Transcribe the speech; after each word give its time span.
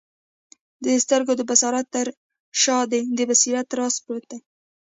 د 0.83 0.85
سترګو 1.03 1.33
د 1.37 1.41
بصارت 1.49 1.85
تر 1.95 2.07
شاه 2.61 2.83
دي 2.91 3.01
د 3.17 3.19
بصیرت 3.29 3.67
راز 3.79 3.95
پروت 4.05 4.25
دی 4.31 4.39